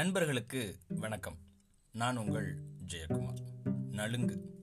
நண்பர்களுக்கு 0.00 0.76
வணக்கம். 0.88 1.36
நான் 1.92 2.16
உங்கள் 2.16 2.56
ஜெயக்குமார். 2.86 3.40
நலுங்கு. 3.92 4.54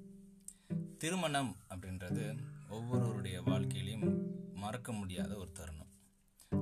திருமணம் 0.98 1.56
அப்படின்றது 1.70 2.38
ஒவ்வொருவருடைய 2.70 3.42
வாழ்க்கையிலையும் 3.42 4.18
மறக்க 4.54 4.92
முடியாத 4.92 5.36
ஒரு 5.36 5.52
தருணம். 5.52 5.88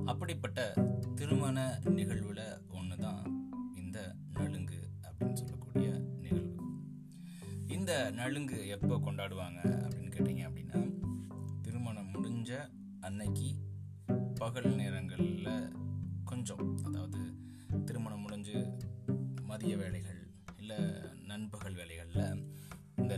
அப்படிப்பட்ட 0.06 0.74
திருமண 1.14 1.80
நிகழ்வில் 1.84 2.60
ஒன்று 2.68 2.96
தான் 2.96 3.50
இந்த 3.76 4.14
நலுங்கு 4.32 4.88
அப்படின்னு 5.02 5.32
சொல்லக்கூடிய 5.32 5.98
நிகழ்வு. 5.98 6.56
இந்த 7.66 8.10
நலுங்கு 8.10 8.66
எப்போ 8.66 8.96
கொண்டாடுவாங்க 8.96 9.64
அப்படின்னு 9.64 10.10
கேட்டிங்க 10.10 10.50
அப்படின்னா 10.50 10.92
திருமணம் 11.62 12.14
முடிஞ்ச 12.14 12.68
அன்னைக்கு 13.00 13.54
பகல் 14.34 14.74
நேரங்களில் 14.74 15.75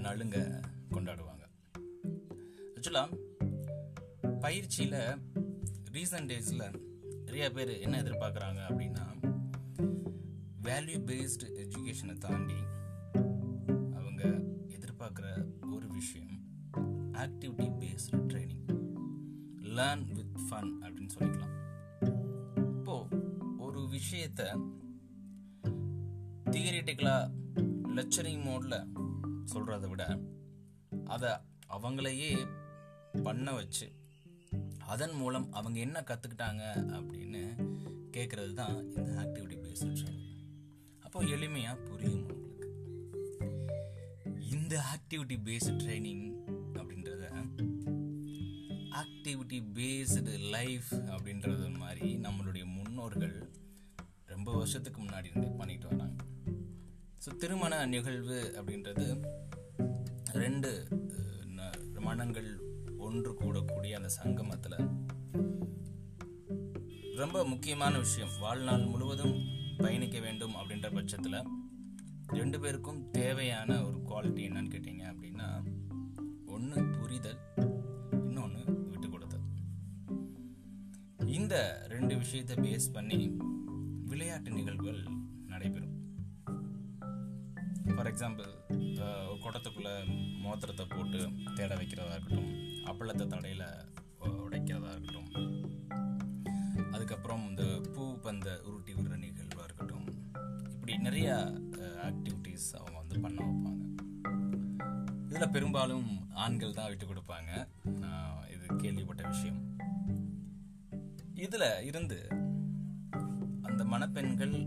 நலுங்க 0.09 0.39
கொண்டாடுவாங்க. 0.91 1.45
ஆக்சுவலாக 2.75 3.09
பயிற்சியில் 4.41 5.01
ரீசன்ட் 5.93 6.31
டேஸில் 6.31 6.65
நிறைய 7.25 7.51
பேர் 7.51 7.81
என்ன 7.81 8.03
எதிர்பார்க்குறாங்க 8.03 8.61
அப்படின்னா 8.69 9.05
வேல்யூ 10.63 10.99
பேஸ்டு 11.09 11.47
எஜுகேஷனை 11.65 12.19
தாண்டி 12.19 12.59
அவங்க 13.95 14.23
எதிர்பார்க்குற 14.69 15.27
ஒரு 15.73 15.89
விஷயம் 15.89 16.37
activity 17.13 17.69
based 17.83 18.23
training 18.31 18.67
learn 19.77 20.07
with 20.13 20.35
fun 20.47 20.73
அப்படின்னு 20.83 21.15
சொல்லிக்கலாம். 21.19 21.57
இப்போது 22.79 23.21
ஒரு 23.59 23.89
விஷயத்த 23.97 24.43
தியரிட்டிக்கலாக 26.51 27.33
லெக்சரிங் 27.97 28.45
மோடில் 28.49 28.81
சொல்கிறத 29.53 29.89
விட 29.89 30.05
அதை 31.05 31.31
அவங்களையே 31.69 32.33
பண்ண 33.23 33.53
வச்சு 33.53 33.87
அதன் 34.87 35.15
மூலம் 35.15 35.53
அவங்க 35.53 35.79
என்ன 35.79 36.01
கற்றுக்கிட்டாங்க 36.01 36.63
அப்படின்னு 36.93 37.43
கேட்குறது 38.11 38.53
தான் 38.55 38.77
இந்த 38.97 39.11
ஆக்டிவிட்டி 39.21 39.57
பேஸ்டு 39.57 39.91
ட்ரைனிங் 39.93 40.25
அப்போ 41.03 41.23
எளிமையாக 41.27 41.85
புரியும் 41.85 42.27
உங்களுக்கு. 42.27 42.67
இந்த 44.51 44.85
ஆக்டிவிட்டி 44.95 45.37
பேஸ்டு 45.45 45.77
ட்ரைனிங் 45.79 46.25
அப்படின்றத 46.75 47.25
ஆக்டிவிட்டி 48.97 49.61
பேஸ்டு 49.75 50.35
லைஃப் 50.51 50.91
அப்படின்றது 51.11 51.69
மாதிரி 51.79 52.17
நம்மளுடைய 52.17 52.65
முன்னோர்கள் 52.75 53.37
ரொம்ப 54.27 54.53
வருஷத்துக்கு 54.53 55.03
முன்னாடி 55.03 55.25
இருந்தே 55.25 55.51
பண்ணிட்டு 55.59 55.87
வராங்க 55.87 56.23
ஸோ 57.23 57.31
திருமண 57.43 57.75
நிகழ்வு 57.93 58.39
அப்படின்றது 58.59 59.07
ரெண்டு 60.43 60.71
மனங்கள் 62.07 62.51
ஒன்று 63.07 63.31
கூடக்கூடிய 63.41 63.93
அந்த 63.99 64.11
சங்கமத்தில். 64.19 64.77
ரொம்ப 67.21 67.39
முக்கியமான 67.51 67.95
விஷயம். 68.05 68.33
வாழ்நாள் 68.45 68.85
முழுவதும் 68.93 69.35
பயணிக்க 69.83 70.19
வேண்டும் 70.27 70.55
அப்படின்ற 70.61 70.89
பட்சத்தில் 70.95 71.39
ரெண்டு 72.39 72.59
பேருக்கும் 72.63 73.03
தேவையான 73.19 73.71
ஒரு 73.89 73.99
குவாலிட்டி 74.09 74.43
என்னன்னு 74.49 74.73
கேட்டிங்க 74.75 75.05
அப்படின்னா 75.13 75.49
ஒன்று 76.57 76.81
புரிதல் 76.97 77.43
இன்னொன்று 78.29 78.63
விட்டு 78.91 79.09
கொடுத்தல். 79.09 79.47
இந்த 81.39 81.55
ரெண்டு 81.95 82.17
விஷயத்தை 82.25 82.57
பேஸ் 82.65 82.89
பண்ணி 82.97 83.21
விளையாட்டு 84.13 84.51
நிகழ்வுகள் 84.59 85.03
நடைபெறும். 85.53 85.98
எக்ஸாம்பிள் 88.19 88.53
ஒரு 89.41 89.91
மோத்திரத்தை 90.45 90.85
போட்டு 90.93 91.19
தேட 91.57 91.73
வைக்கிறதா 91.81 92.15
இருக்கட்டும் 92.15 92.49
அப்பளத்தை 92.91 93.25
தடையில் 93.33 93.63
உடைக்கிறதா 94.45 94.91
இருக்கட்டும் 94.95 95.29
அதுக்கப்புறம் 96.95 97.43
இந்த 97.49 97.65
பூ 97.95 98.05
பந்த 98.25 98.47
உருட்டி 98.69 98.95
விடுற 98.95 99.19
நிகழ்வாக 99.25 99.67
இருக்கட்டும் 99.69 100.09
இப்படி 100.73 100.97
நிறையா 101.07 101.37
ஆக்டிவிட்டீஸ் 102.09 102.67
அவங்க 102.79 102.97
வந்து 103.03 103.21
பண்ண 103.27 103.39
வைப்பாங்க. 103.51 103.85
இதில் 105.29 105.55
பெரும்பாலும் 105.57 106.11
ஆண்கள் 106.45 106.77
தான் 106.81 106.91
விட்டு 106.91 107.07
கொடுப்பாங்க. 107.13 107.53
இது 108.55 108.67
கேள்விப்பட்ட 108.83 109.23
விஷயம். 109.29 109.63
இதில் 111.47 111.69
இருந்து 111.91 112.21
அந்த 113.69 113.85
மணப்பெண்கள் 113.95 114.59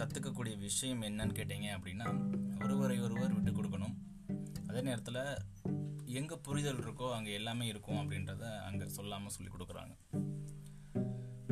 கற்றுக்கக்கூடிய 0.00 0.54
விஷயம் 0.66 1.02
என்னன்னு 1.08 1.36
கேட்டீங்க 1.38 1.68
அப்படின்னா 1.76 2.08
ஒருவரை 2.64 2.96
ஒருவர் 3.06 3.36
விட்டு 3.36 3.52
கொடுக்கணும். 3.58 3.94
அதே 4.68 4.80
நேரத்தில் 4.88 5.22
எங்கே 6.20 6.36
புரிதல் 6.46 6.82
இருக்கோ 6.84 7.06
அங்கே 7.16 7.32
எல்லாமே 7.38 7.66
இருக்கும் 7.72 8.00
அப்படின்றத 8.02 8.44
அங்கே 8.68 8.86
சொல்லாமல் 8.96 9.34
சொல்லி 9.36 9.50
கொடுக்குறாங்க. 9.52 9.94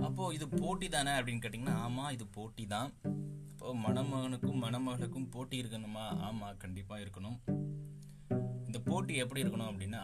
அப்போது 0.06 0.34
இது 0.36 0.46
போட்டி 0.60 0.88
தானே 0.96 1.12
அப்படின்னு 1.18 1.42
கேட்டிங்கன்னா 1.44 1.76
ஆமாம் 1.86 2.12
இது 2.16 2.24
போட்டி 2.36 2.64
தான். 2.74 2.90
இப்போ 3.52 3.74
மணமகனுக்கும் 3.86 4.62
மணமகளுக்கும் 4.64 5.30
போட்டி 5.34 5.56
இருக்கணுமா? 5.62 6.04
ஆமாம் 6.28 6.60
கண்டிப்பாக 6.64 7.02
இருக்கணும். 7.04 7.38
இந்த 8.66 8.78
போட்டி 8.90 9.14
எப்படி 9.24 9.42
இருக்கணும் 9.44 9.70
அப்படின்னா 9.70 10.02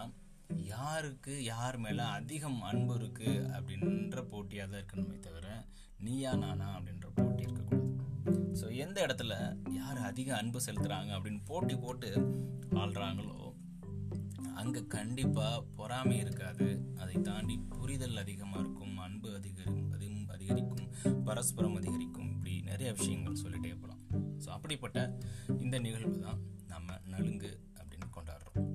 யாருக்கு 0.73 1.35
யார் 1.53 1.77
மேலே 1.85 2.05
அதிகம் 2.19 2.61
அன்பு 2.71 2.95
இருக்குது 3.01 3.45
அப்படின்ற 3.57 4.23
போட்டியாக 4.33 4.69
தான் 4.71 4.81
இருக்கணுமே 4.83 5.19
தவிர 5.29 5.47
நீயா 6.07 6.33
நானா 6.45 6.69
அப்படின்ற 6.79 7.09
போட்டி 7.19 7.43
இருக்கக்கூடாது. 7.47 7.90
ஸோ 8.61 8.67
எந்த 8.85 8.99
இடத்துல 9.07 9.35
யார் 9.81 10.01
அதிக 10.11 10.29
அன்பு 10.41 10.61
செலுத்துகிறாங்க 10.67 11.11
அப்படின்னு 11.17 11.41
போட்டி 11.51 11.77
போட்டு 11.85 12.11
ஆள்றாங்களோ 12.83 13.37
அங்கே 14.61 14.81
கண்டிப்பாக 14.95 15.63
பொறாமை 15.79 16.17
இருக்காது. 16.25 16.67
அதை 17.03 17.15
தாண்டி 17.29 17.55
புரிதல் 17.77 18.21
அதிகமாக 18.23 18.63
இருக்கும் 18.63 18.97
அன்பு 19.07 19.29
அதிகரிக்கும் 19.39 19.93
அதிகம் 19.97 20.29
அதிகரிக்கும் 20.35 20.85
பரஸ்பரம் 21.29 21.77
அதிகரிக்கும். 21.81 22.29
இப்படி 22.35 22.55
நிறைய 22.71 22.91
விஷயங்கள் 22.99 23.41
சொல்லிட்டே 23.45 23.73
போகலாம் 23.81 24.03
ஸோ 24.45 24.49
அப்படிப்பட்ட 24.57 24.99
இந்த 25.65 25.79
நிகழ்வு 25.87 26.17
தான் 26.27 26.41
நம்ம 26.73 26.99
நலுங்கு 27.13 27.53
அப்படின்னு 27.79 28.09
கொண்டாடுறோம். 28.17 28.69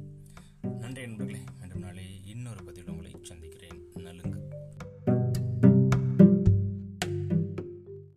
நன்றி 0.84 1.04
நண்பர்களே. 1.08 1.42
மீண்டும் 1.60 1.84
நாளை 1.86 2.06
இன்னொரு 2.34 2.64
பதிவில் 2.68 2.92
உங்களை 2.94 3.14
சந்திக்கிறேன். 3.32 3.65